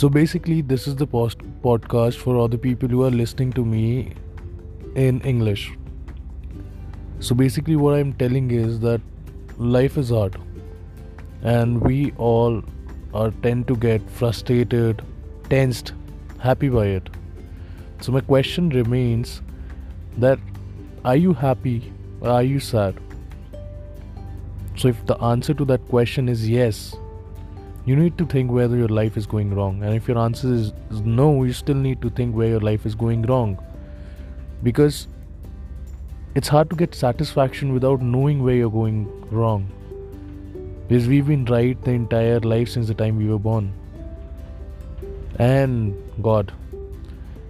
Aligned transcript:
So 0.00 0.08
basically, 0.08 0.62
this 0.62 0.86
is 0.88 0.96
the 0.96 1.06
post 1.06 1.40
podcast 1.62 2.16
for 2.16 2.34
all 2.34 2.48
the 2.48 2.56
people 2.56 2.88
who 2.88 3.02
are 3.04 3.10
listening 3.10 3.52
to 3.52 3.64
me 3.66 4.14
in 4.94 5.20
English. 5.20 5.72
So 7.18 7.34
basically, 7.34 7.76
what 7.76 7.96
I'm 7.96 8.14
telling 8.14 8.50
is 8.50 8.80
that 8.80 9.02
life 9.58 9.98
is 9.98 10.08
hard, 10.08 10.38
and 11.42 11.82
we 11.82 12.12
all 12.16 12.62
are 13.12 13.30
tend 13.42 13.68
to 13.68 13.76
get 13.76 14.08
frustrated, 14.22 15.02
tensed, 15.50 15.92
happy 16.38 16.70
by 16.70 16.86
it. 16.86 17.10
So 18.00 18.10
my 18.10 18.22
question 18.22 18.70
remains 18.70 19.42
that 20.16 20.38
are 21.04 21.16
you 21.16 21.34
happy 21.34 21.92
or 22.22 22.30
are 22.30 22.42
you 22.42 22.58
sad? 22.58 22.94
So 24.76 24.88
if 24.88 25.04
the 25.04 25.22
answer 25.34 25.52
to 25.52 25.66
that 25.66 25.86
question 25.88 26.26
is 26.30 26.48
yes, 26.48 26.96
you 27.86 27.96
need 27.96 28.18
to 28.18 28.26
think 28.26 28.50
whether 28.50 28.76
your 28.76 28.88
life 28.88 29.16
is 29.16 29.26
going 29.26 29.54
wrong. 29.54 29.82
And 29.82 29.94
if 29.94 30.06
your 30.06 30.18
answer 30.18 30.52
is 30.52 30.72
no, 30.90 31.44
you 31.44 31.52
still 31.52 31.76
need 31.76 32.02
to 32.02 32.10
think 32.10 32.36
where 32.36 32.48
your 32.48 32.60
life 32.60 32.84
is 32.84 32.94
going 32.94 33.22
wrong. 33.22 33.58
Because 34.62 35.08
it's 36.34 36.48
hard 36.48 36.68
to 36.70 36.76
get 36.76 36.94
satisfaction 36.94 37.72
without 37.72 38.02
knowing 38.02 38.42
where 38.42 38.54
you're 38.54 38.70
going 38.70 39.08
wrong. 39.30 39.68
Because 40.86 41.08
we've 41.08 41.26
been 41.26 41.44
right 41.46 41.82
the 41.82 41.92
entire 41.92 42.40
life 42.40 42.68
since 42.68 42.86
the 42.88 42.94
time 42.94 43.16
we 43.16 43.26
were 43.28 43.38
born. 43.38 43.72
And 45.38 45.96
God, 46.20 46.52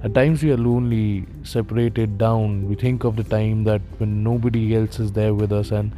at 0.04 0.14
times 0.14 0.42
we 0.42 0.52
are 0.52 0.56
lonely, 0.56 1.26
separated 1.42 2.18
down. 2.18 2.68
We 2.68 2.76
think 2.76 3.02
of 3.04 3.16
the 3.16 3.24
time 3.24 3.64
that 3.64 3.82
when 3.98 4.22
nobody 4.22 4.76
else 4.76 5.00
is 5.00 5.12
there 5.12 5.34
with 5.34 5.52
us 5.52 5.72
and 5.72 5.90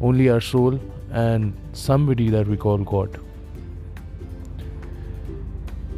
only 0.00 0.28
our 0.28 0.40
soul 0.40 0.80
and 1.12 1.54
somebody 1.72 2.28
that 2.30 2.48
we 2.48 2.56
call 2.56 2.78
God. 2.78 3.20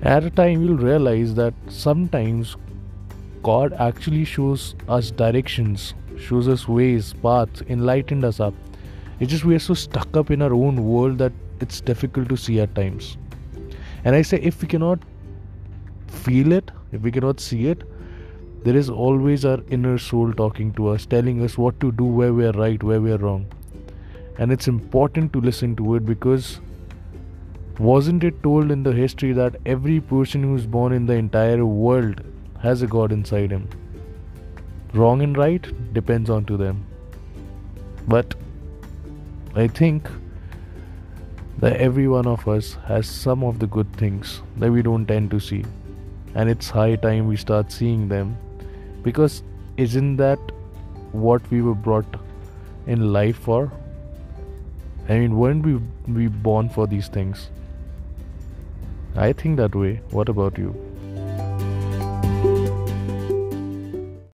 At 0.02 0.24
a 0.24 0.30
time, 0.30 0.62
you'll 0.62 0.78
realize 0.78 1.34
that 1.34 1.52
sometimes 1.68 2.56
God 3.42 3.74
actually 3.74 4.24
shows 4.24 4.74
us 4.88 5.10
directions, 5.10 5.92
shows 6.18 6.48
us 6.48 6.66
ways, 6.66 7.12
paths, 7.22 7.62
enlightened 7.68 8.24
us 8.24 8.40
up. 8.40 8.54
It's 9.18 9.30
just 9.30 9.44
we 9.44 9.54
are 9.54 9.58
so 9.58 9.74
stuck 9.74 10.16
up 10.16 10.30
in 10.30 10.40
our 10.40 10.54
own 10.54 10.82
world 10.84 11.18
that 11.18 11.32
it's 11.60 11.82
difficult 11.82 12.30
to 12.30 12.36
see 12.38 12.60
at 12.60 12.74
times. 12.74 13.18
And 14.04 14.16
I 14.16 14.22
say, 14.22 14.38
if 14.38 14.62
we 14.62 14.68
cannot 14.68 15.00
feel 16.06 16.52
it, 16.52 16.70
if 16.92 17.02
we 17.02 17.12
cannot 17.12 17.38
see 17.38 17.66
it, 17.66 17.82
there 18.64 18.76
is 18.76 18.88
always 18.88 19.44
our 19.44 19.60
inner 19.68 19.98
soul 19.98 20.32
talking 20.32 20.72
to 20.74 20.88
us, 20.88 21.04
telling 21.04 21.44
us 21.44 21.58
what 21.58 21.78
to 21.80 21.92
do, 21.92 22.04
where 22.04 22.32
we 22.32 22.46
are 22.46 22.52
right, 22.52 22.82
where 22.82 23.02
we 23.02 23.12
are 23.12 23.18
wrong. 23.18 23.46
And 24.38 24.50
it's 24.50 24.66
important 24.66 25.34
to 25.34 25.42
listen 25.42 25.76
to 25.76 25.96
it 25.96 26.06
because 26.06 26.60
wasn't 27.78 28.24
it 28.24 28.42
told 28.42 28.70
in 28.70 28.82
the 28.82 28.92
history 28.92 29.32
that 29.32 29.56
every 29.64 30.00
person 30.00 30.42
who's 30.42 30.66
born 30.66 30.92
in 30.92 31.06
the 31.06 31.14
entire 31.14 31.64
world 31.64 32.22
has 32.58 32.82
a 32.82 32.86
God 32.86 33.12
inside 33.12 33.50
him? 33.50 33.68
Wrong 34.92 35.22
and 35.22 35.36
right 35.36 35.66
depends 35.94 36.28
on 36.28 36.44
to 36.46 36.56
them. 36.56 36.84
But 38.08 38.34
I 39.54 39.66
think 39.66 40.08
that 41.58 41.77
every 41.77 42.08
one 42.08 42.27
of 42.27 42.46
us 42.48 42.74
has 42.86 43.06
some 43.08 43.44
of 43.44 43.58
the 43.58 43.66
good 43.66 43.92
things 43.94 44.40
that 44.56 44.70
we 44.70 44.82
don't 44.82 45.06
tend 45.06 45.30
to 45.30 45.40
see. 45.40 45.64
And 46.34 46.48
it's 46.48 46.70
high 46.70 46.96
time 46.96 47.27
we 47.27 47.36
start 47.36 47.70
seeing 47.70 48.08
them 48.08 48.36
because 49.02 49.42
isn't 49.77 50.16
that 50.16 50.38
what 51.12 51.48
we 51.50 51.62
were 51.62 51.74
brought 51.74 52.16
in 52.86 53.12
life 53.12 53.38
for? 53.38 53.72
I 55.08 55.18
mean, 55.18 55.36
weren't 55.36 55.64
we, 55.64 55.80
we 56.12 56.28
born 56.28 56.68
for 56.68 56.86
these 56.86 57.08
things? 57.08 57.48
I 59.16 59.32
think 59.32 59.56
that 59.56 59.74
way. 59.74 60.00
What 60.10 60.28
about 60.28 60.56
you? 60.56 60.74